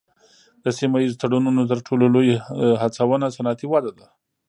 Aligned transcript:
د 0.63 0.65
سیمه 0.77 0.97
ایزو 1.01 1.19
تړونونو 1.21 1.61
تر 1.71 1.79
ټولو 1.87 2.05
لوی 2.15 2.31
هڅونه 2.81 3.25
صنعتي 3.35 3.65
وده 3.69 3.91
ده 3.97 4.07